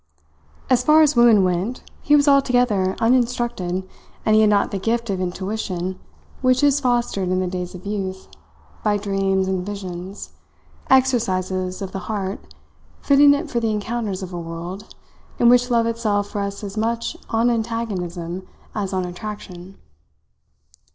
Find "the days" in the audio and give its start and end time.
7.39-7.75